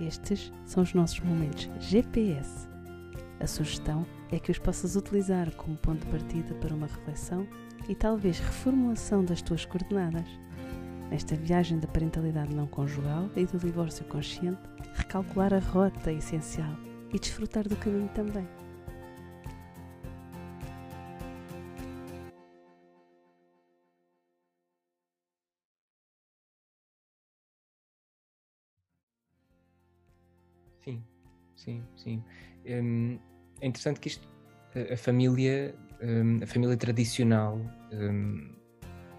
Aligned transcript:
Estes 0.00 0.52
são 0.64 0.82
os 0.82 0.92
nossos 0.92 1.20
momentos 1.20 1.70
GPS. 1.80 2.68
A 3.40 3.46
sugestão 3.46 4.06
é 4.30 4.38
que 4.38 4.50
os 4.50 4.58
possas 4.58 4.96
utilizar 4.96 5.50
como 5.52 5.76
ponto 5.76 6.04
de 6.04 6.10
partida 6.10 6.54
para 6.54 6.74
uma 6.74 6.86
reflexão 6.86 7.46
e 7.88 7.94
talvez 7.94 8.38
reformulação 8.38 9.24
das 9.24 9.42
tuas 9.42 9.64
coordenadas. 9.64 10.28
Nesta 11.10 11.36
viagem 11.36 11.78
da 11.78 11.86
parentalidade 11.86 12.54
não 12.54 12.66
conjugal 12.66 13.30
e 13.36 13.44
do 13.46 13.58
divórcio 13.58 14.04
consciente, 14.06 14.60
recalcular 14.94 15.54
a 15.54 15.58
rota 15.58 16.10
é 16.10 16.14
essencial 16.14 16.76
e 17.12 17.18
desfrutar 17.18 17.68
do 17.68 17.76
caminho 17.76 18.08
também. 18.08 18.46
Sim, 30.86 31.02
sim, 31.56 31.82
sim. 31.96 32.24
Hum, 32.64 33.18
é 33.60 33.66
interessante 33.66 33.98
que 33.98 34.06
isto, 34.08 34.28
a, 34.92 34.96
família, 34.96 35.74
hum, 36.00 36.38
a 36.42 36.46
família 36.46 36.76
tradicional 36.76 37.58
hum, 37.92 38.54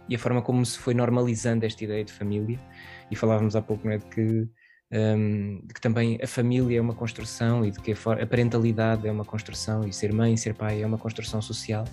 e 0.07 0.15
a 0.15 0.19
forma 0.19 0.41
como 0.41 0.65
se 0.65 0.79
foi 0.79 0.93
normalizando 0.93 1.65
esta 1.65 1.83
ideia 1.83 2.05
de 2.05 2.13
família, 2.13 2.57
e 3.11 3.15
falávamos 3.17 3.55
há 3.57 3.61
pouco 3.61 3.89
é, 3.89 3.97
de, 3.97 4.05
que, 4.05 4.47
um, 4.91 5.59
de 5.65 5.73
que 5.73 5.81
também 5.81 6.17
a 6.21 6.27
família 6.27 6.77
é 6.77 6.81
uma 6.81 6.93
construção 6.93 7.65
e 7.65 7.71
de 7.71 7.79
que 7.79 7.91
a, 7.91 8.25
parentalidade 8.25 9.07
é 9.07 9.11
uma 9.11 9.25
construção 9.25 9.87
e 9.87 9.91
ser 9.91 10.13
mãe, 10.13 10.37
ser 10.37 10.53
pai 10.53 10.81
é 10.81 10.85
uma 10.85 10.97
construção 10.97 11.41
social. 11.41 11.85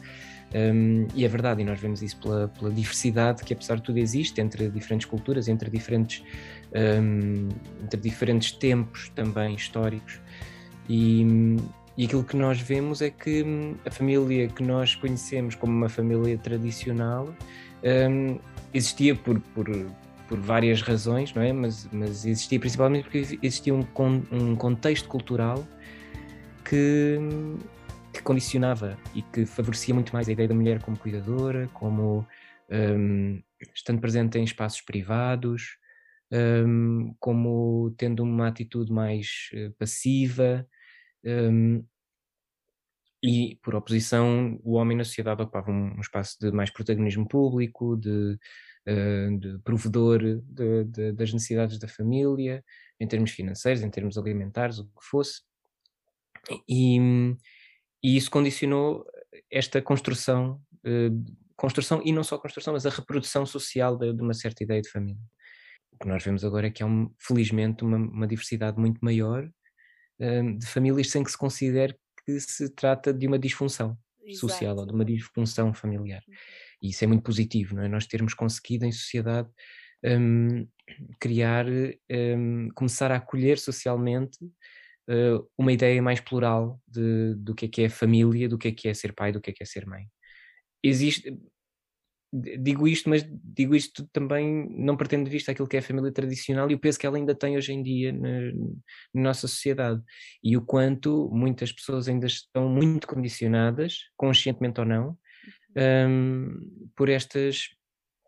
Um, 0.55 1.09
e 1.15 1.25
é 1.25 1.29
verdade, 1.29 1.63
e 1.63 1.65
nós 1.65 1.81
vemos 1.81 2.01
isso 2.01 2.17
pela, 2.21 2.47
pela, 2.47 2.71
diversidade 2.71 3.43
que, 3.43 3.53
apesar 3.53 3.77
de 3.77 3.83
tudo, 3.83 3.99
existe 3.99 4.41
entre 4.41 4.69
diferentes 4.69 5.07
culturas, 5.07 5.49
entre 5.49 5.69
diferentes, 5.69 6.23
um, 6.73 7.49
entre 7.83 8.01
diferentes 8.01 8.53
tempos 8.53 9.09
também 9.17 9.55
históricos. 9.57 10.21
E, 10.89 11.57
e 11.97 12.05
aquilo 12.05 12.23
que 12.23 12.37
nós 12.37 12.61
vemos 12.61 13.03
é 13.03 13.11
que 13.11 13.45
a 13.85 13.91
família 13.91 14.47
que 14.47 14.63
nós 14.63 14.95
conhecemos 14.95 15.57
como 15.57 15.73
uma 15.73 15.89
família 15.89 16.39
tradicional 16.39 17.35
um, 17.83 18.39
existia 18.73 19.15
por, 19.17 19.41
por, 19.41 19.69
por 20.35 20.41
várias 20.41 20.83
razões, 20.83 21.33
não 21.33 21.43
é? 21.43 21.53
Mas, 21.53 21.89
mas 21.93 22.27
existia 22.27 22.59
principalmente 22.59 23.05
porque 23.05 23.39
existia 23.41 23.73
um, 23.73 23.87
um 24.33 24.57
contexto 24.57 25.09
cultural 25.09 25.65
que, 26.65 27.19
que 28.13 28.21
condicionava 28.21 28.99
e 29.15 29.23
que 29.23 29.47
favorecia 29.47 29.95
muito 29.95 30.13
mais 30.13 30.29
a 30.29 30.33
ideia 30.33 30.49
da 30.49 30.55
mulher 30.55 30.83
como 30.83 30.99
cuidadora, 30.99 31.71
como 31.73 32.27
um, 32.69 33.41
estando 33.73 34.01
presente 34.01 34.37
em 34.39 34.43
espaços 34.43 34.81
privados, 34.81 35.79
um, 36.33 37.15
como 37.21 37.95
tendo 37.97 38.25
uma 38.25 38.49
atitude 38.49 38.93
mais 38.93 39.51
uh, 39.55 39.73
passiva. 39.79 40.67
Um, 41.25 41.85
e, 43.27 43.59
por 43.63 43.75
oposição, 43.75 44.61
o 44.63 44.75
homem 44.75 44.99
na 44.99 45.03
sociedade 45.03 45.41
ocupava 45.41 45.71
um, 45.71 45.99
espaço 45.99 46.37
de 46.39 46.53
mais 46.53 46.71
protagonismo 46.71 47.27
público, 47.27 47.97
de, 47.97 48.39
uh, 48.87 49.39
de 49.39 49.59
provedor 49.65 50.19
de, 50.19 50.85
de, 50.85 51.13
das 51.13 51.33
necessidades 51.33 51.79
da 51.79 51.89
família, 51.89 52.63
em 53.01 53.09
termos 53.09 53.31
financeiros, 53.31 53.83
em 53.83 53.89
termos 53.89 54.19
alimentares, 54.19 54.79
o 54.79 54.85
que 54.85 55.07
fosse. 55.09 55.41
E, 56.69 56.99
e 58.03 58.15
isso 58.15 58.31
condicionou 58.31 59.07
esta 59.51 59.81
construção, 59.81 60.61
uh, 60.87 61.25
construção, 61.57 62.03
e 62.05 62.13
não 62.13 62.23
só 62.23 62.37
construção, 62.37 62.75
mas 62.75 62.85
a 62.85 62.91
reprodução 62.91 63.47
social 63.47 63.97
de, 63.97 64.13
de, 64.13 64.21
uma 64.21 64.35
certa 64.35 64.63
ideia 64.65 64.83
de 64.83 64.91
família. 64.91 65.23
O 65.93 65.97
que 65.97 66.07
nós 66.07 66.23
vemos 66.23 66.45
agora 66.45 66.67
é 66.67 66.71
que 66.71 66.83
há, 66.83 66.87
um, 66.87 67.11
felizmente, 67.19 67.85
uma, 67.85 67.97
uma 67.97 68.27
diversidade 68.27 68.79
muito 68.79 69.03
maior 69.03 69.49
uh, 70.21 70.59
de 70.59 70.67
famílias 70.67 71.09
sem 71.09 71.25
que 71.25 71.31
se 71.31 71.39
considere 71.39 71.97
que 72.25 72.41
se 72.41 72.69
trata 72.75 73.13
de 73.13 73.27
uma 73.27 73.39
disfunção 73.39 73.97
Exato. 74.25 74.41
social 74.41 74.77
ou 74.77 74.87
de 74.87 74.93
uma 74.93 75.05
disfunção 75.05 75.75
familiar. 75.75 76.23
E 76.81 76.91
isso 76.91 77.05
é 77.05 77.07
muito 77.07 77.23
positivo, 77.23 77.77
não 77.77 77.83
é? 77.83 77.89
Nós 77.89 78.07
termos 78.07 78.35
conseguido 78.35 78.85
em 78.85 78.93
sociedade 78.93 79.49
um, 80.05 80.67
criar, 81.19 81.67
um, 82.11 82.69
começar 82.75 83.11
a 83.11 83.17
acolher 83.17 83.59
socialmente 83.59 84.39
uh, 85.09 85.49
uma 85.57 85.73
ideia 85.73 86.03
mais 86.03 86.21
plural 86.21 86.81
de, 86.87 87.35
do 87.37 87.55
que 87.55 87.67
é 87.67 87.69
que 87.69 87.83
é 87.83 87.89
família, 87.89 88.49
do 88.49 88.59
que 88.59 88.69
é 88.69 88.73
que 88.73 88.89
é 88.89 88.95
ser 88.95 89.15
pai, 89.15 89.33
do 89.33 89.41
que 89.41 89.51
é 89.51 89.53
que 89.53 89.63
é 89.63 89.67
ser 89.67 89.87
mãe. 89.87 90.07
Existe, 90.83 91.35
digo 92.35 92.89
isto, 92.89 93.09
mas 93.09 93.25
digo 93.29 93.77
isto 93.77 94.09
também 94.13 94.69
não 94.71 94.97
pretendo 94.97 95.25
de 95.25 95.31
vista 95.31 95.53
aquilo 95.53 95.69
que 95.69 95.77
é 95.77 95.79
a 95.79 95.83
família 95.83 96.11
tradicional 96.11 96.69
e 96.69 96.75
o 96.75 96.79
peso 96.79 96.99
que 96.99 97.07
ela 97.07 97.17
ainda 97.17 97.35
tem 97.35 97.57
hoje 97.57 97.73
em 97.73 97.83
dia 97.83 98.13
na, 98.13 98.41
na, 99.15 99.23
nossa 99.23 99.47
sociedade 99.47 100.03
e 100.43 100.57
o 100.57 100.63
quanto 100.63 101.31
muitas 101.33 101.71
pessoas 101.71 102.09
ainda 102.09 102.27
estão 102.27 102.69
muito 102.69 103.07
condicionadas, 103.07 103.99
conscientemente 104.17 104.81
ou 104.81 104.87
não, 104.87 105.17
um, 106.09 106.91
por 106.97 107.09
estas 107.09 107.69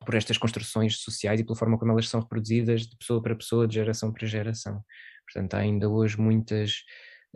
por 0.04 0.14
estas 0.14 0.38
construções 0.38 0.98
sociais 0.98 1.40
e 1.40 1.44
pela 1.44 1.58
forma 1.58 1.76
como 1.76 1.90
elas 1.90 2.08
são 2.08 2.20
reproduzidas 2.20 2.82
de 2.82 2.96
pessoa 2.96 3.20
para 3.20 3.34
pessoa, 3.34 3.66
de 3.66 3.74
geração 3.74 4.12
para 4.12 4.26
geração. 4.26 4.84
Portanto, 5.24 5.54
há 5.54 5.58
ainda 5.58 5.88
hoje 5.88 6.20
muitas 6.20 6.84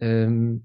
um, 0.00 0.62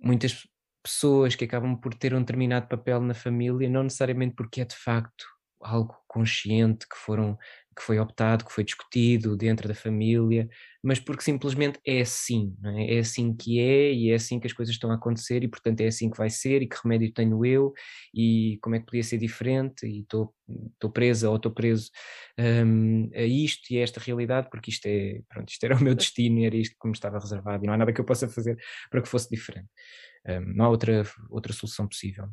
muitas 0.00 0.44
pessoas 0.82 1.36
que 1.36 1.44
acabam 1.44 1.76
por 1.76 1.94
ter 1.94 2.14
um 2.14 2.20
determinado 2.20 2.66
papel 2.66 3.00
na 3.00 3.14
família, 3.14 3.68
não 3.68 3.84
necessariamente 3.84 4.34
porque 4.34 4.60
é 4.60 4.64
de 4.64 4.74
facto 4.74 5.35
algo 5.60 5.96
consciente 6.06 6.88
que 6.88 6.96
foram 6.96 7.38
que 7.76 7.82
foi 7.82 7.98
optado, 7.98 8.46
que 8.46 8.52
foi 8.52 8.64
discutido 8.64 9.36
dentro 9.36 9.68
da 9.68 9.74
família, 9.74 10.48
mas 10.82 10.98
porque 10.98 11.22
simplesmente 11.22 11.78
é 11.86 12.00
assim, 12.00 12.56
é? 12.64 12.96
é? 12.96 12.98
assim 13.00 13.36
que 13.36 13.60
é 13.60 13.92
e 13.92 14.10
é 14.10 14.14
assim 14.14 14.40
que 14.40 14.46
as 14.46 14.52
coisas 14.54 14.74
estão 14.74 14.90
a 14.90 14.94
acontecer 14.94 15.44
e 15.44 15.48
portanto 15.48 15.82
é 15.82 15.86
assim 15.86 16.08
que 16.10 16.16
vai 16.16 16.30
ser 16.30 16.62
e 16.62 16.66
que 16.66 16.76
remédio 16.82 17.12
tenho 17.12 17.44
eu 17.44 17.74
e 18.14 18.58
como 18.62 18.76
é 18.76 18.78
que 18.78 18.86
podia 18.86 19.02
ser 19.02 19.18
diferente 19.18 19.86
e 19.86 20.00
estou 20.00 20.34
presa 20.90 21.28
ou 21.28 21.36
estou 21.36 21.52
preso 21.52 21.90
um, 22.38 23.10
a 23.14 23.22
isto 23.22 23.70
e 23.70 23.78
a 23.78 23.82
esta 23.82 24.00
realidade 24.00 24.48
porque 24.50 24.70
isto 24.70 24.86
é, 24.86 25.20
pronto, 25.28 25.50
isto 25.50 25.62
era 25.64 25.76
o 25.76 25.82
meu 25.82 25.94
destino 25.94 26.38
e 26.38 26.46
era 26.46 26.56
isto 26.56 26.74
que 26.80 26.88
me 26.88 26.94
estava 26.94 27.18
reservado 27.18 27.62
e 27.62 27.66
não 27.66 27.74
há 27.74 27.76
nada 27.76 27.92
que 27.92 28.00
eu 28.00 28.06
possa 28.06 28.26
fazer 28.26 28.56
para 28.90 29.02
que 29.02 29.08
fosse 29.08 29.28
diferente. 29.28 29.68
Um, 30.26 30.54
não 30.54 30.64
há 30.64 30.68
outra, 30.70 31.04
outra 31.28 31.52
solução 31.52 31.86
possível. 31.86 32.26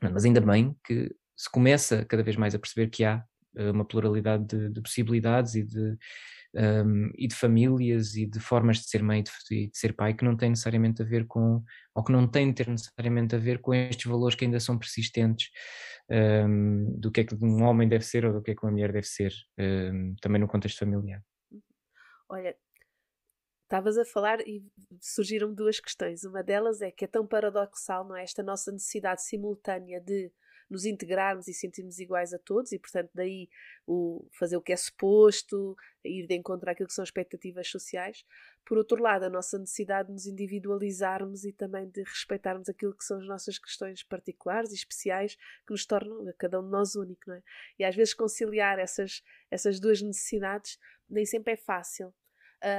Mas 0.00 0.24
ainda 0.24 0.40
bem 0.40 0.74
que 0.84 1.14
se 1.40 1.50
começa 1.50 2.04
cada 2.04 2.22
vez 2.22 2.36
mais 2.36 2.54
a 2.54 2.58
perceber 2.58 2.88
que 2.90 3.02
há 3.02 3.24
uh, 3.56 3.70
uma 3.70 3.84
pluralidade 3.84 4.44
de, 4.44 4.68
de 4.68 4.82
possibilidades 4.82 5.54
e 5.54 5.62
de, 5.62 5.96
um, 6.54 7.10
e 7.16 7.26
de 7.26 7.34
famílias 7.34 8.14
e 8.14 8.26
de 8.26 8.38
formas 8.38 8.76
de 8.76 8.90
ser 8.90 9.02
mãe 9.02 9.20
e 9.20 9.22
de, 9.22 9.70
de, 9.70 9.78
ser 9.78 9.94
pai 9.94 10.12
que 10.12 10.22
não 10.22 10.36
tem 10.36 10.50
necessariamente 10.50 11.00
a 11.00 11.04
ver 11.04 11.26
com, 11.26 11.64
ou 11.94 12.04
que 12.04 12.12
não 12.12 12.28
têm 12.28 12.48
de 12.48 12.56
ter 12.56 12.68
necessariamente 12.68 13.34
a 13.34 13.38
ver 13.38 13.58
com 13.62 13.72
estes 13.72 14.04
valores 14.04 14.34
que 14.34 14.44
ainda 14.44 14.60
são 14.60 14.78
persistentes 14.78 15.48
um, 16.10 17.00
do 17.00 17.10
que 17.10 17.22
é 17.22 17.24
que 17.24 17.34
um 17.42 17.62
homem 17.62 17.88
deve 17.88 18.04
ser 18.04 18.26
ou 18.26 18.34
do 18.34 18.42
que 18.42 18.50
é 18.50 18.54
que 18.54 18.62
uma 18.62 18.72
mulher 18.72 18.92
deve 18.92 19.06
ser, 19.06 19.32
um, 19.58 20.14
também 20.20 20.42
no 20.42 20.46
contexto 20.46 20.80
familiar. 20.80 21.22
Olha, 22.28 22.54
estavas 23.62 23.96
a 23.96 24.04
falar 24.04 24.40
e 24.46 24.62
surgiram 25.00 25.54
duas 25.54 25.80
questões. 25.80 26.22
Uma 26.22 26.42
delas 26.42 26.82
é 26.82 26.90
que 26.90 27.06
é 27.06 27.08
tão 27.08 27.26
paradoxal, 27.26 28.06
não 28.06 28.14
é? 28.14 28.24
Esta 28.24 28.42
nossa 28.42 28.70
necessidade 28.70 29.24
simultânea 29.24 30.02
de 30.02 30.30
nos 30.70 30.84
integrarmos 30.84 31.48
e 31.48 31.52
sentirmos 31.52 31.98
iguais 31.98 32.32
a 32.32 32.38
todos, 32.38 32.70
e 32.72 32.78
portanto, 32.78 33.10
daí 33.12 33.48
o 33.86 34.26
fazer 34.38 34.56
o 34.56 34.62
que 34.62 34.72
é 34.72 34.76
suposto, 34.76 35.76
ir 36.04 36.26
de 36.26 36.34
encontro 36.36 36.70
àquilo 36.70 36.86
que 36.86 36.94
são 36.94 37.02
expectativas 37.02 37.68
sociais. 37.68 38.24
Por 38.64 38.78
outro 38.78 39.02
lado, 39.02 39.24
a 39.24 39.30
nossa 39.30 39.58
necessidade 39.58 40.08
de 40.08 40.14
nos 40.14 40.26
individualizarmos 40.26 41.44
e 41.44 41.52
também 41.52 41.88
de 41.88 42.02
respeitarmos 42.02 42.68
aquilo 42.68 42.94
que 42.96 43.04
são 43.04 43.18
as 43.18 43.26
nossas 43.26 43.58
questões 43.58 44.02
particulares 44.04 44.70
e 44.70 44.74
especiais 44.74 45.34
que 45.66 45.72
nos 45.72 45.84
tornam 45.84 46.28
a 46.28 46.32
cada 46.34 46.60
um 46.60 46.64
de 46.64 46.70
nós 46.70 46.94
único, 46.94 47.22
não 47.26 47.34
é? 47.34 47.42
E 47.78 47.84
às 47.84 47.96
vezes 47.96 48.14
conciliar 48.14 48.78
essas, 48.78 49.22
essas 49.50 49.80
duas 49.80 50.00
necessidades 50.00 50.78
nem 51.08 51.26
sempre 51.26 51.54
é 51.54 51.56
fácil. 51.56 52.14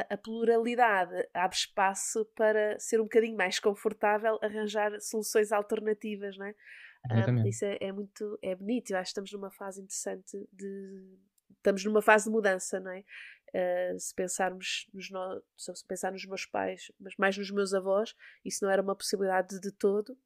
A, 0.10 0.16
pluralidade 0.16 1.28
abre 1.34 1.58
espaço 1.58 2.24
para 2.36 2.78
ser 2.80 3.02
um 3.02 3.06
bocadinho 3.06 3.36
mais 3.36 3.60
confortável 3.60 4.38
arranjar 4.40 5.00
soluções 5.02 5.52
alternativas, 5.52 6.38
não 6.38 6.46
é? 6.46 6.56
Um, 7.10 7.48
isso 7.48 7.66
é, 7.66 7.78
é, 7.82 7.92
muito 7.92 8.38
é 8.42 8.56
bonito. 8.56 8.92
Eu 8.92 8.98
acho 8.98 9.08
que 9.08 9.12
estamos 9.12 9.32
numa 9.32 9.52
fase 9.52 9.82
interessante 9.82 10.38
de. 10.52 11.18
Estamos 11.58 11.84
numa 11.86 12.02
fase 12.02 12.26
de 12.26 12.32
mudança, 12.32 12.80
não 12.80 12.92
é? 12.92 13.04
Uh, 13.54 14.00
se 14.00 14.16
pensarmos 14.16 14.88
nos 14.94 15.10
no, 15.12 15.44
se 15.58 15.86
pensar 15.86 16.12
nos 16.12 16.26
meus 16.26 16.46
pais, 16.46 16.92
mas 17.00 17.16
mais 17.18 17.38
nos 17.38 17.52
meus 17.52 17.74
avós, 17.74 18.16
isso 18.46 18.64
não 18.64 18.72
era 18.72 18.82
uma 18.82 18.96
possibilidade 18.96 19.60
de 19.60 19.72
todo. 19.72 20.18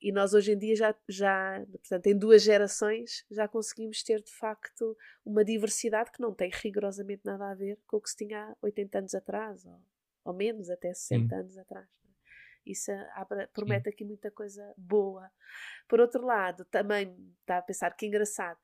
E 0.00 0.12
nós 0.12 0.32
hoje 0.32 0.52
em 0.52 0.58
dia 0.58 0.76
já, 0.76 0.94
já 1.08 1.64
portanto, 1.66 2.06
em 2.06 2.16
duas 2.16 2.42
gerações, 2.42 3.24
já 3.30 3.48
conseguimos 3.48 4.02
ter 4.02 4.22
de 4.22 4.30
facto 4.30 4.96
uma 5.24 5.44
diversidade 5.44 6.12
que 6.12 6.20
não 6.20 6.32
tem 6.32 6.50
rigorosamente 6.52 7.22
nada 7.24 7.50
a 7.50 7.54
ver 7.54 7.78
com 7.86 7.96
o 7.96 8.00
que 8.00 8.10
se 8.10 8.16
tinha 8.16 8.44
há 8.44 8.56
80 8.62 8.98
anos 8.98 9.14
atrás, 9.14 9.66
ou, 9.66 9.80
ou 10.24 10.32
menos, 10.32 10.70
até 10.70 10.94
60 10.94 11.28
Sim. 11.28 11.34
anos 11.34 11.58
atrás. 11.58 11.97
Isso 12.70 12.90
abre, 13.14 13.46
promete 13.48 13.84
Sim. 13.84 13.90
aqui 13.90 14.04
muita 14.04 14.30
coisa 14.30 14.74
boa. 14.76 15.30
Por 15.88 16.00
outro 16.00 16.24
lado, 16.24 16.64
também 16.66 17.16
está 17.40 17.58
a 17.58 17.62
pensar 17.62 17.90
que 17.96 18.06
engraçado. 18.06 18.58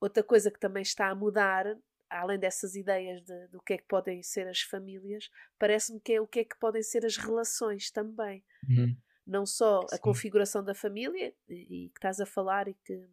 Outra 0.00 0.22
coisa 0.22 0.50
que 0.50 0.58
também 0.58 0.82
está 0.82 1.08
a 1.08 1.14
mudar 1.14 1.76
além 2.08 2.38
dessas 2.38 2.74
ideias 2.74 3.22
de, 3.22 3.48
do 3.48 3.60
que 3.60 3.74
é 3.74 3.78
que 3.78 3.86
podem 3.86 4.22
ser 4.22 4.46
as 4.46 4.60
famílias, 4.60 5.28
parece-me 5.58 6.00
que 6.00 6.12
é 6.12 6.20
o 6.20 6.26
que 6.26 6.40
é 6.40 6.44
que 6.44 6.58
podem 6.58 6.82
ser 6.82 7.04
as 7.04 7.16
relações 7.16 7.90
também. 7.90 8.44
Uhum. 8.68 8.96
Não 9.26 9.44
só 9.44 9.80
Sim. 9.82 9.96
a 9.96 9.98
configuração 9.98 10.62
da 10.62 10.74
família, 10.74 11.34
e, 11.48 11.86
e, 11.86 11.88
que 11.90 11.98
estás 11.98 12.20
a 12.20 12.26
falar, 12.26 12.68
e 12.68 12.74
que 12.74 13.08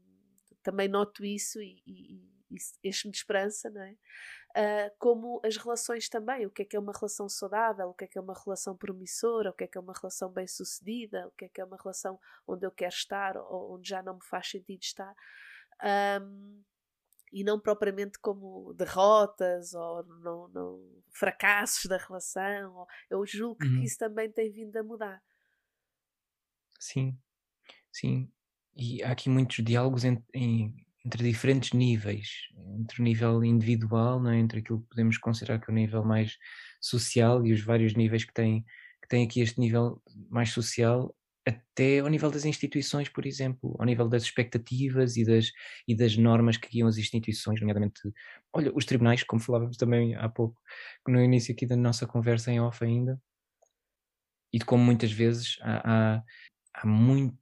também 0.61 0.87
noto 0.87 1.25
isso 1.25 1.61
e, 1.61 1.81
e, 1.85 2.15
e 2.51 2.57
enche-me 2.83 3.11
de 3.11 3.17
esperança, 3.17 3.69
não 3.69 3.81
é? 3.81 3.95
Uh, 4.55 4.93
como 4.99 5.41
as 5.43 5.57
relações 5.57 6.07
também, 6.07 6.45
o 6.45 6.51
que 6.51 6.61
é 6.61 6.65
que 6.65 6.75
é 6.75 6.79
uma 6.79 6.93
relação 6.93 7.27
saudável, 7.27 7.89
o 7.89 7.93
que 7.93 8.03
é 8.03 8.07
que 8.07 8.19
é 8.19 8.21
uma 8.21 8.35
relação 8.45 8.77
promissora, 8.77 9.49
o 9.49 9.53
que 9.53 9.63
é 9.63 9.67
que 9.67 9.79
é 9.79 9.81
uma 9.81 9.93
relação 9.93 10.31
bem 10.31 10.45
sucedida, 10.45 11.27
o 11.27 11.31
que 11.31 11.45
é 11.45 11.49
que 11.49 11.59
é 11.59 11.65
uma 11.65 11.77
relação 11.77 12.19
onde 12.45 12.63
eu 12.63 12.71
quero 12.71 12.93
estar 12.93 13.35
ou 13.35 13.73
onde 13.73 13.89
já 13.89 14.03
não 14.03 14.13
me 14.13 14.23
faz 14.23 14.49
sentido 14.49 14.81
estar. 14.81 15.15
Um, 16.21 16.63
e 17.33 17.43
não 17.43 17.59
propriamente 17.59 18.19
como 18.19 18.75
derrotas 18.75 19.73
ou 19.73 20.03
não, 20.19 20.47
não 20.49 21.03
fracassos 21.09 21.85
da 21.85 21.97
relação. 21.97 22.85
eu 23.09 23.25
julgo 23.25 23.57
uhum. 23.63 23.79
que 23.79 23.85
isso 23.85 23.97
também 23.97 24.31
tem 24.31 24.51
vindo 24.51 24.77
a 24.77 24.83
mudar. 24.83 25.21
Sim, 26.79 27.17
sim. 27.91 28.31
E 28.75 29.01
há 29.01 29.11
aqui 29.11 29.29
muitos 29.29 29.63
diálogos 29.65 30.03
em, 30.03 30.23
em, 30.31 30.75
entre 31.05 31.23
diferentes 31.23 31.73
níveis, 31.73 32.29
entre 32.79 33.01
o 33.01 33.03
nível 33.03 33.43
individual, 33.43 34.25
é? 34.29 34.37
entre 34.37 34.59
aquilo 34.59 34.81
que 34.81 34.89
podemos 34.89 35.17
considerar 35.17 35.59
que 35.59 35.69
é 35.69 35.73
o 35.73 35.75
nível 35.75 36.03
mais 36.03 36.37
social 36.81 37.45
e 37.45 37.51
os 37.51 37.61
vários 37.61 37.93
níveis 37.93 38.23
que 38.23 38.33
tem, 38.33 38.63
que 39.01 39.07
tem 39.09 39.25
aqui 39.25 39.41
este 39.41 39.59
nível 39.59 40.01
mais 40.29 40.51
social, 40.51 41.13
até 41.45 41.99
ao 41.99 42.07
nível 42.07 42.31
das 42.31 42.45
instituições, 42.45 43.09
por 43.09 43.25
exemplo, 43.25 43.75
ao 43.77 43.85
nível 43.85 44.07
das 44.07 44.23
expectativas 44.23 45.17
e 45.17 45.25
das, 45.25 45.51
e 45.85 45.93
das 45.95 46.15
normas 46.15 46.55
que 46.55 46.69
guiam 46.69 46.87
as 46.87 46.97
instituições, 46.97 47.59
nomeadamente, 47.59 47.99
olha, 48.53 48.71
os 48.73 48.85
tribunais, 48.85 49.23
como 49.23 49.41
falávamos 49.41 49.75
também 49.75 50.15
há 50.15 50.29
pouco, 50.29 50.59
no 51.05 51.21
início 51.21 51.53
aqui 51.53 51.65
da 51.65 51.75
nossa 51.75 52.07
conversa 52.07 52.49
em 52.49 52.61
off 52.61 52.83
ainda, 52.83 53.21
e 54.53 54.59
de 54.59 54.65
como 54.65 54.83
muitas 54.83 55.11
vezes 55.11 55.57
há, 55.61 56.15
há, 56.15 56.23
há 56.75 56.87
muito, 56.87 57.35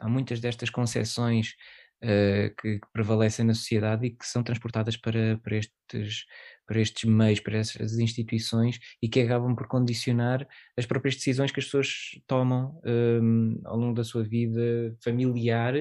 há 0.00 0.08
muitas 0.08 0.40
destas 0.40 0.70
concessões 0.70 1.54
uh, 2.04 2.54
que, 2.60 2.78
que, 2.78 2.88
prevalecem 2.92 3.44
na 3.44 3.54
sociedade 3.54 4.06
e 4.06 4.10
que 4.10 4.26
são 4.26 4.42
transportadas 4.42 4.96
para, 4.96 5.38
para, 5.38 5.56
estes, 5.56 6.26
para 6.66 6.80
estes 6.80 7.04
meios, 7.08 7.40
para 7.40 7.56
essas 7.56 7.98
instituições 7.98 8.78
e 9.02 9.08
que 9.08 9.20
acabam 9.20 9.54
por 9.56 9.66
condicionar 9.66 10.46
as 10.76 10.84
próprias 10.84 11.16
decisões 11.16 11.50
que 11.50 11.60
as 11.60 11.64
pessoas 11.64 11.88
tomam 12.26 12.80
um, 12.84 13.60
ao 13.64 13.76
longo 13.76 13.94
da 13.94 14.04
sua 14.04 14.22
vida 14.22 14.94
familiar, 15.02 15.74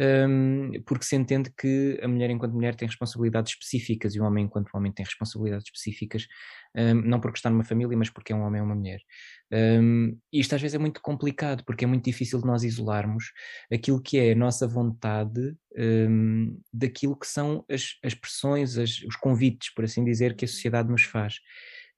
um, 0.00 0.72
porque 0.86 1.04
se 1.04 1.16
entende 1.16 1.52
que 1.56 2.00
a 2.02 2.08
mulher, 2.08 2.30
enquanto 2.30 2.54
mulher, 2.54 2.74
tem 2.74 2.88
responsabilidades 2.88 3.52
específicas 3.52 4.14
e 4.14 4.20
o 4.20 4.24
homem, 4.24 4.46
enquanto 4.46 4.74
homem, 4.74 4.92
tem 4.92 5.04
responsabilidades 5.04 5.66
específicas, 5.66 6.26
um, 6.74 6.94
não 6.94 7.20
porque 7.20 7.38
está 7.38 7.50
numa 7.50 7.64
família, 7.64 7.96
mas 7.96 8.10
porque 8.10 8.32
é 8.32 8.36
um 8.36 8.42
homem 8.42 8.60
ou 8.60 8.66
uma 8.66 8.74
mulher. 8.74 9.00
Um, 9.50 10.18
isto 10.30 10.54
às 10.54 10.60
vezes 10.60 10.74
é 10.74 10.78
muito 10.78 11.00
complicado 11.00 11.64
porque 11.64 11.84
é 11.84 11.88
muito 11.88 12.04
difícil 12.04 12.38
de 12.38 12.46
nós 12.46 12.64
isolarmos 12.64 13.32
aquilo 13.72 14.02
que 14.02 14.18
é 14.18 14.32
a 14.32 14.36
nossa 14.36 14.66
vontade 14.68 15.56
um, 15.74 16.60
daquilo 16.70 17.18
que 17.18 17.26
são 17.26 17.64
as, 17.70 17.96
as 18.04 18.12
pressões, 18.14 18.76
as, 18.76 18.98
os 19.02 19.16
convites, 19.16 19.72
por 19.72 19.84
assim 19.84 20.04
dizer, 20.04 20.36
que 20.36 20.44
a 20.44 20.48
sociedade 20.48 20.90
nos 20.90 21.02
faz. 21.04 21.36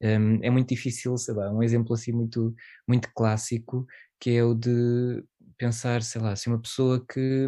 Um, 0.02 0.38
é 0.42 0.50
muito 0.50 0.68
difícil, 0.68 1.16
sei 1.18 1.34
lá, 1.34 1.52
um 1.52 1.62
exemplo 1.62 1.92
assim 1.94 2.12
muito, 2.12 2.54
muito 2.86 3.10
clássico, 3.14 3.86
que 4.20 4.30
é 4.30 4.44
o 4.44 4.54
de 4.54 5.24
pensar, 5.58 6.02
sei 6.02 6.20
lá, 6.20 6.36
se 6.36 6.48
uma 6.48 6.60
pessoa 6.60 7.04
que 7.04 7.46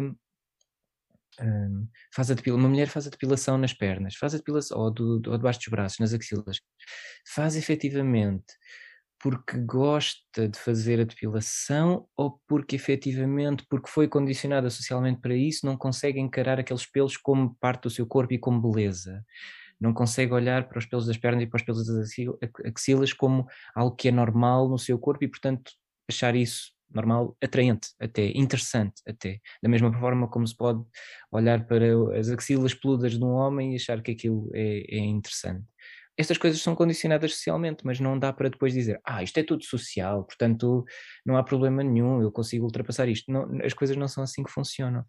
um, 1.41 1.87
faz 2.13 2.29
a 2.29 2.33
depilação, 2.33 2.59
uma 2.59 2.69
mulher 2.69 2.87
faz 2.87 3.07
a 3.07 3.09
depilação 3.09 3.57
nas 3.57 3.73
pernas, 3.73 4.15
faz 4.15 4.35
a 4.35 4.37
depilação, 4.37 4.77
ou, 4.77 4.91
do, 4.91 5.21
ou 5.27 5.37
debaixo 5.37 5.59
dos 5.59 5.69
braços, 5.69 5.99
nas 5.99 6.13
axilas, 6.13 6.59
faz 7.33 7.55
efetivamente 7.55 8.45
porque 9.23 9.57
gosta 9.57 10.49
de 10.49 10.59
fazer 10.59 10.99
a 10.99 11.05
depilação 11.05 12.05
ou 12.13 12.41
porque 12.45 12.75
efetivamente, 12.75 13.65
porque 13.69 13.89
foi 13.89 14.05
condicionada 14.05 14.69
socialmente 14.69 15.21
para 15.21 15.33
isso, 15.33 15.65
não 15.65 15.77
consegue 15.77 16.19
encarar 16.19 16.59
aqueles 16.59 16.85
pelos 16.85 17.15
como 17.15 17.55
parte 17.55 17.83
do 17.83 17.89
seu 17.89 18.05
corpo 18.05 18.33
e 18.33 18.37
como 18.37 18.61
beleza. 18.61 19.23
Não 19.79 19.93
consegue 19.93 20.33
olhar 20.33 20.67
para 20.67 20.77
os 20.77 20.85
pelos 20.85 21.05
das 21.05 21.15
pernas 21.17 21.43
e 21.43 21.47
para 21.47 21.55
os 21.55 21.63
pelos 21.63 21.87
das 21.87 22.09
axilas 22.65 23.13
como 23.13 23.47
algo 23.73 23.95
que 23.95 24.09
é 24.09 24.11
normal 24.11 24.67
no 24.67 24.77
seu 24.77 24.99
corpo 24.99 25.23
e, 25.23 25.29
portanto, 25.29 25.71
achar 26.09 26.35
isso 26.35 26.73
normal, 26.93 27.37
atraente 27.41 27.91
até, 28.01 28.27
interessante 28.35 29.01
até. 29.07 29.39
Da 29.61 29.69
mesma 29.69 29.97
forma 29.97 30.27
como 30.27 30.45
se 30.45 30.55
pode 30.55 30.83
olhar 31.31 31.65
para 31.65 31.85
as 32.19 32.27
axilas 32.27 32.73
peludas 32.73 33.17
de 33.17 33.23
um 33.23 33.31
homem 33.31 33.71
e 33.71 33.75
achar 33.77 34.01
que 34.01 34.11
aquilo 34.11 34.51
é, 34.53 34.97
é 34.97 34.99
interessante 34.99 35.63
estas 36.17 36.37
coisas 36.37 36.61
são 36.61 36.75
condicionadas 36.75 37.35
socialmente, 37.35 37.85
mas 37.85 37.99
não 37.99 38.17
dá 38.17 38.31
para 38.31 38.49
depois 38.49 38.73
dizer, 38.73 38.99
ah, 39.03 39.23
isto 39.23 39.37
é 39.39 39.43
tudo 39.43 39.63
social, 39.63 40.23
portanto 40.23 40.85
não 41.25 41.35
há 41.37 41.43
problema 41.43 41.83
nenhum, 41.83 42.21
eu 42.21 42.31
consigo 42.31 42.65
ultrapassar 42.65 43.07
isto. 43.09 43.31
Não, 43.31 43.47
as 43.63 43.73
coisas 43.73 43.97
não 43.97 44.07
são 44.07 44.23
assim 44.23 44.43
que 44.43 44.51
funcionam. 44.51 45.03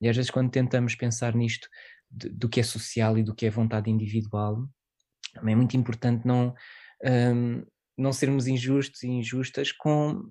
E 0.00 0.08
às 0.08 0.16
vezes, 0.16 0.30
quando 0.30 0.50
tentamos 0.50 0.94
pensar 0.94 1.34
nisto, 1.34 1.68
de, 2.10 2.28
do 2.28 2.48
que 2.48 2.60
é 2.60 2.62
social 2.62 3.18
e 3.18 3.22
do 3.22 3.34
que 3.34 3.46
é 3.46 3.50
vontade 3.50 3.90
individual, 3.90 4.68
também 5.32 5.54
é 5.54 5.56
muito 5.56 5.76
importante 5.76 6.26
não, 6.26 6.54
um, 7.04 7.64
não 7.98 8.12
sermos 8.12 8.46
injustos 8.46 9.02
e 9.02 9.08
injustas 9.08 9.72
com, 9.72 10.30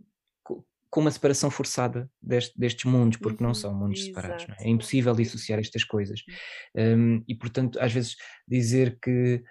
com 0.93 1.01
uma 1.01 1.09
separação 1.11 1.49
forçada 1.49 2.07
deste, 2.21 2.57
destes 2.57 2.85
mundos, 2.85 3.17
porque 3.17 3.43
uhum, 3.43 3.47
não 3.47 3.53
são 3.55 3.73
mundos 3.73 4.01
exato. 4.01 4.15
separados. 4.15 4.45
É? 4.59 4.67
é? 4.67 4.69
impossível 4.69 5.15
dissociar 5.15 5.59
estas 5.59 5.83
coisas. 5.83 6.21
Uhum. 6.75 7.17
Um, 7.17 7.23
e, 7.27 7.35
portanto, 7.35 7.79
às 7.81 7.91
vezes 7.91 8.15
dizer 8.47 8.99
que 9.01 9.43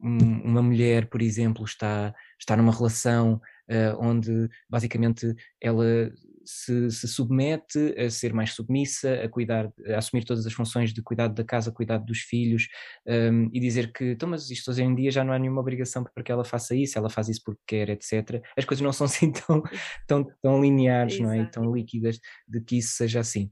uma 0.00 0.62
mulher, 0.62 1.08
por 1.08 1.22
exemplo, 1.22 1.64
está, 1.64 2.14
está 2.38 2.56
numa 2.56 2.72
relação 2.74 3.40
uh, 3.70 3.96
onde 3.98 4.48
basicamente 4.68 5.34
ela 5.60 6.12
se, 6.44 6.90
se, 6.90 7.08
submete 7.08 7.94
a 7.98 8.10
ser 8.10 8.34
mais 8.34 8.52
submissa, 8.52 9.14
a 9.24 9.28
cuidar, 9.28 9.72
a 9.88 9.98
assumir 9.98 10.24
todas 10.24 10.46
as 10.46 10.52
funções 10.52 10.92
de 10.92 11.02
cuidado 11.02 11.34
da 11.34 11.42
casa, 11.42 11.72
cuidado 11.72 12.04
dos 12.04 12.18
filhos, 12.18 12.68
um, 13.06 13.48
e 13.52 13.58
dizer 13.58 13.92
que, 13.92 14.12
então, 14.12 14.28
mas 14.28 14.50
isto 14.50 14.70
hoje 14.70 14.82
em 14.82 14.94
dia 14.94 15.10
já 15.10 15.24
não 15.24 15.32
há 15.32 15.38
nenhuma 15.38 15.60
obrigação 15.60 16.04
para 16.04 16.22
que 16.22 16.30
ela 16.30 16.44
faça 16.44 16.76
isso, 16.76 16.98
ela 16.98 17.08
faz 17.08 17.28
isso 17.28 17.40
porque 17.44 17.62
quer, 17.66 17.88
etc. 17.88 18.42
As 18.56 18.64
coisas 18.64 18.84
não 18.84 18.92
são 18.92 19.06
assim 19.06 19.32
tão, 19.46 19.62
tão, 20.06 20.24
tão 20.42 20.60
lineares, 20.60 21.18
não 21.18 21.32
é? 21.32 21.40
E 21.40 21.50
tão 21.50 21.74
líquidas 21.74 22.20
de 22.46 22.60
que 22.60 22.78
isso 22.78 22.94
seja 22.94 23.20
assim. 23.20 23.50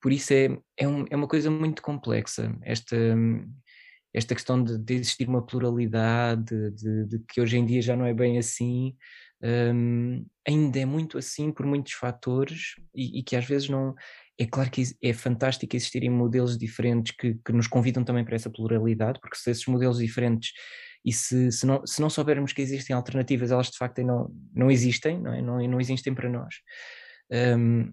Por 0.00 0.12
isso 0.12 0.32
é, 0.32 0.58
é, 0.78 0.88
um, 0.88 1.04
é 1.10 1.16
uma 1.16 1.28
coisa 1.28 1.50
muito 1.50 1.82
complexa, 1.82 2.56
esta, 2.62 2.96
esta 4.12 4.34
questão 4.34 4.62
de, 4.62 4.78
de 4.78 4.94
existir 4.94 5.28
uma 5.28 5.44
pluralidade, 5.44 6.70
de, 6.72 7.06
de, 7.06 7.18
que 7.28 7.40
hoje 7.40 7.56
em 7.56 7.64
dia 7.64 7.80
já 7.80 7.96
não 7.96 8.04
é 8.04 8.12
bem 8.12 8.38
assim, 8.38 8.96
um, 9.42 10.26
ainda 10.46 10.78
é 10.78 10.84
muito 10.84 11.16
assim 11.16 11.50
por 11.50 11.64
muitos 11.64 11.92
fatores 11.92 12.74
e, 12.94 13.20
e, 13.20 13.22
que 13.22 13.36
às 13.36 13.44
vezes 13.44 13.68
não. 13.68 13.94
É 14.38 14.46
claro 14.46 14.70
que 14.70 14.82
é 15.02 15.12
fantástico 15.12 15.76
existirem 15.76 16.08
modelos 16.08 16.56
diferentes 16.56 17.14
que, 17.14 17.34
que 17.44 17.52
nos 17.52 17.66
convidam 17.66 18.02
também 18.02 18.24
para 18.24 18.36
essa 18.36 18.48
pluralidade, 18.50 19.20
porque 19.20 19.36
se 19.36 19.50
esses 19.50 19.66
modelos 19.66 19.98
diferentes 19.98 20.52
e 21.04 21.12
se, 21.12 21.52
se, 21.52 21.66
não, 21.66 21.86
se 21.86 22.00
não 22.00 22.08
soubermos 22.08 22.52
que 22.52 22.62
existem 22.62 22.96
alternativas, 22.96 23.50
elas 23.50 23.70
de 23.70 23.76
facto 23.76 24.02
não, 24.02 24.30
não 24.54 24.70
existem, 24.70 25.20
não, 25.20 25.34
é? 25.34 25.42
não, 25.42 25.58
não 25.68 25.80
existem 25.80 26.14
para 26.14 26.28
nós. 26.28 26.54
Um, 27.30 27.92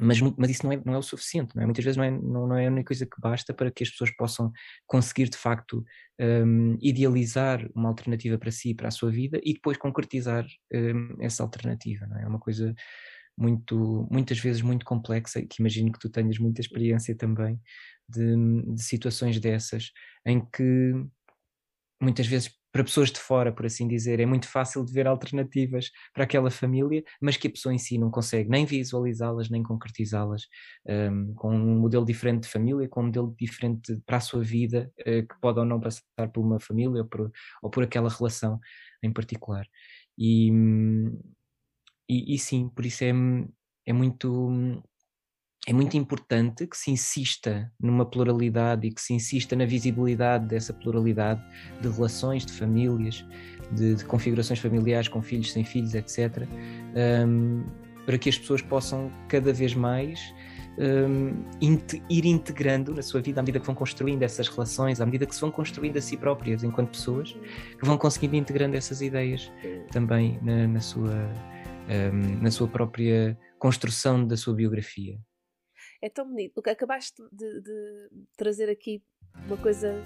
mas, 0.00 0.20
mas 0.20 0.50
isso 0.50 0.64
não 0.64 0.72
é, 0.72 0.82
não 0.84 0.94
é 0.94 0.98
o 0.98 1.02
suficiente, 1.02 1.54
não 1.54 1.62
é? 1.62 1.66
muitas 1.66 1.84
vezes 1.84 1.96
não 1.96 2.04
é, 2.04 2.10
não, 2.10 2.46
não 2.46 2.56
é 2.56 2.66
a 2.66 2.70
única 2.70 2.88
coisa 2.88 3.06
que 3.06 3.20
basta 3.20 3.52
para 3.52 3.70
que 3.70 3.82
as 3.82 3.90
pessoas 3.90 4.10
possam 4.16 4.52
conseguir 4.86 5.28
de 5.28 5.36
facto 5.36 5.84
um, 6.20 6.76
idealizar 6.80 7.68
uma 7.74 7.88
alternativa 7.88 8.38
para 8.38 8.50
si, 8.50 8.74
para 8.74 8.88
a 8.88 8.90
sua 8.90 9.10
vida 9.10 9.40
e 9.44 9.54
depois 9.54 9.76
concretizar 9.76 10.46
um, 10.72 11.16
essa 11.20 11.42
alternativa, 11.42 12.06
não 12.06 12.18
é? 12.18 12.22
é 12.22 12.26
uma 12.26 12.40
coisa 12.40 12.74
muito, 13.36 14.06
muitas 14.10 14.38
vezes 14.38 14.62
muito 14.62 14.84
complexa 14.84 15.40
e 15.40 15.46
que 15.46 15.60
imagino 15.60 15.92
que 15.92 15.98
tu 15.98 16.10
tenhas 16.10 16.38
muita 16.38 16.60
experiência 16.60 17.16
também 17.16 17.60
de, 18.08 18.36
de 18.74 18.82
situações 18.82 19.40
dessas 19.40 19.92
em 20.26 20.44
que 20.44 20.92
muitas 22.00 22.26
vezes 22.26 22.50
para 22.72 22.84
pessoas 22.84 23.10
de 23.10 23.18
fora, 23.18 23.52
por 23.52 23.66
assim 23.66 23.88
dizer, 23.88 24.20
é 24.20 24.26
muito 24.26 24.48
fácil 24.48 24.84
de 24.84 24.92
ver 24.92 25.06
alternativas 25.06 25.90
para 26.14 26.24
aquela 26.24 26.50
família, 26.50 27.02
mas 27.20 27.36
que 27.36 27.48
a 27.48 27.50
pessoa 27.50 27.74
em 27.74 27.78
si 27.78 27.98
não 27.98 28.10
consegue 28.10 28.48
nem 28.48 28.64
visualizá-las, 28.64 29.50
nem 29.50 29.62
concretizá-las, 29.62 30.46
um, 30.86 31.34
com 31.34 31.54
um 31.54 31.78
modelo 31.80 32.04
diferente 32.04 32.44
de 32.44 32.48
família, 32.48 32.88
com 32.88 33.02
um 33.02 33.06
modelo 33.06 33.34
diferente 33.38 34.00
para 34.06 34.18
a 34.18 34.20
sua 34.20 34.42
vida, 34.42 34.92
uh, 35.00 35.26
que 35.26 35.40
pode 35.40 35.58
ou 35.58 35.64
não 35.64 35.80
passar 35.80 36.02
por 36.32 36.40
uma 36.40 36.60
família 36.60 37.02
ou 37.02 37.08
por, 37.08 37.30
ou 37.62 37.70
por 37.70 37.82
aquela 37.82 38.08
relação 38.08 38.60
em 39.02 39.12
particular. 39.12 39.66
E, 40.16 40.50
e, 42.08 42.34
e 42.34 42.38
sim, 42.38 42.68
por 42.68 42.84
isso 42.84 43.04
é, 43.04 43.12
é 43.86 43.92
muito 43.92 44.82
é 45.66 45.72
muito 45.72 45.96
importante 45.96 46.66
que 46.66 46.76
se 46.76 46.90
insista 46.90 47.70
numa 47.78 48.06
pluralidade 48.06 48.86
e 48.86 48.90
que 48.90 49.00
se 49.00 49.12
insista 49.12 49.54
na 49.54 49.66
visibilidade 49.66 50.46
dessa 50.46 50.72
pluralidade 50.72 51.42
de 51.80 51.88
relações, 51.88 52.46
de 52.46 52.52
famílias, 52.52 53.24
de, 53.72 53.94
de 53.94 54.04
configurações 54.04 54.58
familiares 54.58 55.08
com 55.08 55.20
filhos, 55.20 55.52
sem 55.52 55.62
filhos, 55.62 55.94
etc., 55.94 56.46
um, 57.26 57.64
para 58.06 58.16
que 58.16 58.30
as 58.30 58.38
pessoas 58.38 58.62
possam 58.62 59.12
cada 59.28 59.52
vez 59.52 59.74
mais 59.74 60.34
um, 60.78 61.44
ir 62.08 62.24
integrando 62.24 62.94
na 62.94 63.02
sua 63.02 63.20
vida 63.20 63.40
à 63.40 63.42
medida 63.42 63.60
que 63.60 63.66
vão 63.66 63.74
construindo 63.74 64.22
essas 64.22 64.48
relações, 64.48 65.00
à 65.00 65.04
medida 65.04 65.26
que 65.26 65.34
se 65.34 65.40
vão 65.42 65.50
construindo 65.50 65.98
a 65.98 66.00
si 66.00 66.16
próprias 66.16 66.64
enquanto 66.64 66.92
pessoas, 66.92 67.36
que 67.78 67.84
vão 67.84 67.98
conseguindo 67.98 68.36
integrando 68.36 68.76
essas 68.76 69.02
ideias 69.02 69.52
também 69.92 70.38
na, 70.42 70.66
na 70.66 70.80
sua, 70.80 71.30
um, 72.12 72.42
na 72.42 72.50
sua 72.50 72.66
própria 72.66 73.38
construção 73.58 74.26
da 74.26 74.38
sua 74.38 74.54
biografia. 74.54 75.18
É 76.02 76.08
tão 76.08 76.26
bonito. 76.26 76.58
O 76.58 76.62
que 76.62 76.70
acabaste 76.70 77.22
de, 77.32 77.60
de 77.60 78.08
trazer 78.36 78.70
aqui 78.70 79.02
uma 79.46 79.56
coisa 79.56 80.02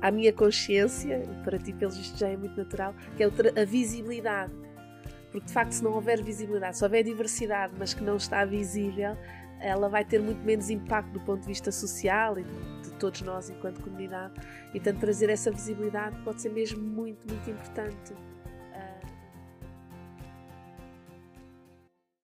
à 0.00 0.10
minha 0.10 0.32
consciência, 0.32 1.22
para 1.44 1.58
ti, 1.58 1.72
pelo 1.72 1.92
visto, 1.92 2.18
já 2.18 2.28
é 2.28 2.36
muito 2.36 2.56
natural, 2.56 2.94
que 3.16 3.22
é 3.22 3.26
a 3.26 3.64
visibilidade. 3.64 4.52
Porque 5.30 5.46
de 5.46 5.52
facto, 5.52 5.72
se 5.72 5.84
não 5.84 5.92
houver 5.92 6.22
visibilidade, 6.22 6.78
se 6.78 6.84
houver 6.84 7.02
diversidade, 7.04 7.74
mas 7.78 7.94
que 7.94 8.02
não 8.02 8.16
está 8.16 8.44
visível, 8.44 9.16
ela 9.60 9.88
vai 9.88 10.04
ter 10.04 10.20
muito 10.20 10.42
menos 10.44 10.70
impacto 10.70 11.12
do 11.12 11.20
ponto 11.20 11.40
de 11.40 11.46
vista 11.46 11.72
social 11.72 12.38
e 12.38 12.44
de 12.44 12.92
todos 12.98 13.22
nós 13.22 13.48
enquanto 13.48 13.82
comunidade. 13.82 14.34
E, 14.70 14.80
portanto, 14.80 15.00
trazer 15.00 15.30
essa 15.30 15.50
visibilidade 15.50 16.22
pode 16.22 16.42
ser 16.42 16.50
mesmo 16.50 16.82
muito, 16.82 17.26
muito 17.28 17.50
importante. 17.50 18.14